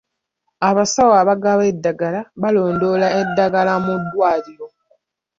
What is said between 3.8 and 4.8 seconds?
mu ddwaliro.